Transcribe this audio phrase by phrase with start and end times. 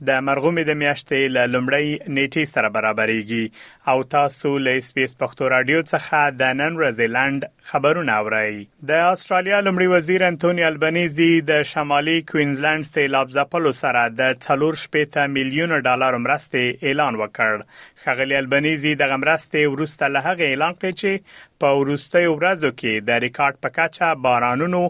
[0.10, 3.46] د مرغومې د میاشتې ل لمړی نیټه سره برابرېږي
[3.92, 8.56] او تاسو له سپیس پښتو رادیو څخه د نن رزلند خبرونه اورئ
[8.92, 15.76] د استرالیا لمړي وزیر انټونی البنيزي د شمالي کوینزلند سیلاب ځپلو سره د 3.5 میلیون
[15.90, 17.62] ډالر مرستې اعلان وکړ
[18.08, 23.22] خغلی البنيزي د غمرستې ورسته له هغه اعلان کړ چې په ورستۍ ورځو کې د
[23.26, 24.82] ریکارډ په کچه بارانونو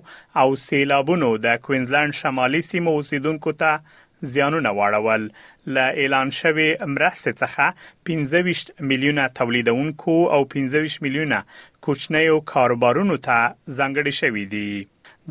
[0.43, 3.99] او سیلابونو د کوینزلند شمالي سیمو اوسیدونکو ته
[4.31, 5.23] زیانونه واړول
[5.73, 7.66] ل اعلان شوی مرستې څخه
[8.05, 11.39] 15 میلیونه تولیدونکو او 15 میلیونه
[11.86, 13.38] کوچنیو کاروبارونو ته
[13.77, 14.69] ځانګړي شوې دي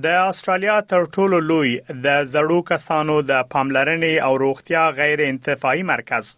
[0.05, 1.71] د استرالیا تر ټولو لوی
[2.05, 6.29] د زړو کسانو د پاملرنې او روغتیا غیر انتفاعي مرکز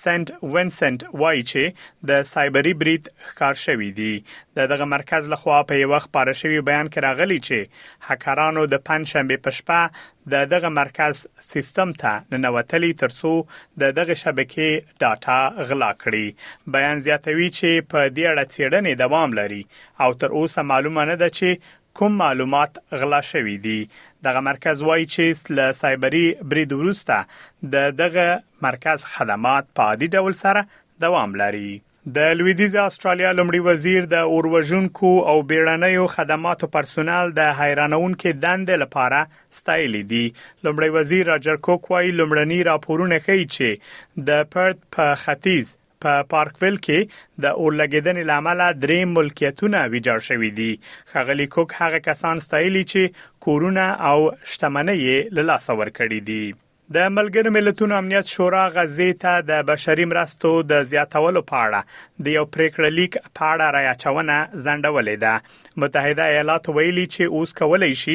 [0.00, 1.78] سنت وینسنت وایي چې
[2.10, 6.60] د سایبری بریټ ښکار شوې دي د دغه مرکز لخوا په یو وخت پاره شوی
[6.68, 13.32] بیان کې راغلی چې هکرانو د پنځشنبه پښپا د دغه مرکز سیستم ته ننوتلی ترڅو
[13.84, 19.62] د دغه شبکې ډاټا غلا کړي بیان زیاتوي چې په دې اړه څېړنې دوام لري
[20.06, 23.78] او تر اوسه معلومه نه ده چې کوم معلومات غلا شوي دي
[24.26, 27.16] دغه مرکز وایي چې له سایبری برید وروسته
[27.72, 28.26] د دغه
[28.66, 30.62] مرکز خدمات په عادي ډول سره
[31.04, 31.70] دوام لري
[32.18, 39.24] د لویدیز استرالیا لمړي وزیر د اوروژونکو او بیړنیو خدماتو پرسونل د حیرانونکو دند لپاره
[39.32, 45.76] ستایلې دي لمړي وزیر راجر کوک وايي لمړني راپورونه ښیي چې د پرت په ختیځ
[46.04, 46.98] په پارکویل کې
[47.42, 50.72] د اورلګیدنې لامل درې ملکیتونه ویجاړ شوې دي
[51.12, 53.02] خغلی کوک هغه کسان ستایلی چې
[53.44, 54.18] کورونه او
[54.50, 55.00] شتمنۍ
[55.36, 56.44] له لاس ور کړې دي
[56.96, 62.34] د ملګرو ملتونو امنیت شورا غزې ته د بشري مرستو د زیاتولو په اړه د
[62.36, 68.14] یو پریکړه لیک په اړه رايچونه ځنډولې ده متحده ایالات ویلي چې اوس کولای شي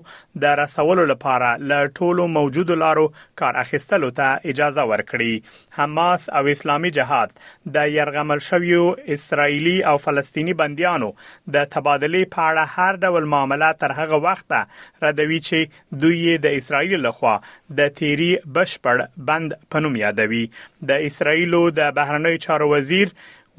[0.45, 3.07] د رسولو لپاره له ټولو موجودو لارو
[3.45, 7.35] کار اخیستلو ته اجازه ورکړي حماس او اسلامي جهاد
[7.81, 8.87] د يرغمل شویو
[9.19, 11.13] اسرایلی او فلسطینی بنديانو
[11.55, 14.59] د تبادلې په اړه هر ډول معامله تر هغه وخته
[15.07, 17.35] ردوي چې دوی د اسرایل لخوا
[17.81, 20.45] د تیری بشپړ بند پنوم یادوي
[20.93, 23.15] د اسرایلو د بهرنی چارو وزیر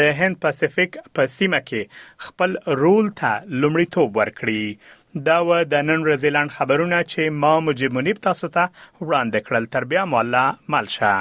[0.00, 4.92] د هند پاسفیک په سیمه کې خپل رول ته لمړیتوب ورکړي
[5.28, 8.68] دا و د نن ورځې لاند خبرونه چې ما مجيب منیب تاسو ته
[9.00, 11.16] وړاندې کړل تربیه مولا مالشه